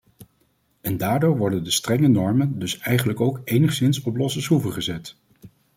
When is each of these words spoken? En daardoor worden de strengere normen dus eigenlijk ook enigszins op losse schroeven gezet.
En 0.81 0.97
daardoor 0.97 1.37
worden 1.37 1.63
de 1.63 1.71
strengere 1.71 2.07
normen 2.07 2.59
dus 2.59 2.77
eigenlijk 2.79 3.19
ook 3.21 3.41
enigszins 3.45 4.01
op 4.01 4.15
losse 4.15 4.41
schroeven 4.41 4.73
gezet. 4.73 5.15